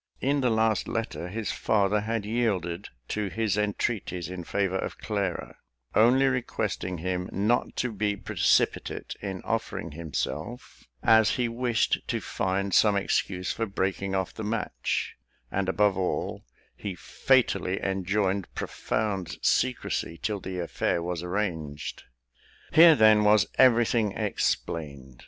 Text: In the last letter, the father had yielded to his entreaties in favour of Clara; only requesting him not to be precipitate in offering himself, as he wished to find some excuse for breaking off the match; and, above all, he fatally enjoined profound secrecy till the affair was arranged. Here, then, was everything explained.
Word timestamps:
In 0.19 0.41
the 0.41 0.49
last 0.49 0.87
letter, 0.87 1.29
the 1.29 1.43
father 1.45 1.99
had 2.01 2.25
yielded 2.25 2.89
to 3.09 3.27
his 3.29 3.55
entreaties 3.55 4.29
in 4.29 4.43
favour 4.43 4.79
of 4.79 4.97
Clara; 4.97 5.57
only 5.93 6.25
requesting 6.25 6.97
him 6.97 7.29
not 7.31 7.75
to 7.75 7.91
be 7.91 8.15
precipitate 8.15 9.13
in 9.21 9.43
offering 9.43 9.91
himself, 9.91 10.85
as 11.03 11.35
he 11.35 11.47
wished 11.47 11.99
to 12.07 12.19
find 12.19 12.73
some 12.73 12.95
excuse 12.95 13.51
for 13.51 13.67
breaking 13.67 14.15
off 14.15 14.33
the 14.33 14.43
match; 14.43 15.17
and, 15.51 15.69
above 15.69 15.95
all, 15.95 16.43
he 16.75 16.95
fatally 16.95 17.79
enjoined 17.79 18.51
profound 18.55 19.37
secrecy 19.43 20.19
till 20.19 20.39
the 20.39 20.57
affair 20.57 21.03
was 21.03 21.21
arranged. 21.21 22.05
Here, 22.73 22.95
then, 22.95 23.23
was 23.23 23.45
everything 23.59 24.13
explained. 24.13 25.19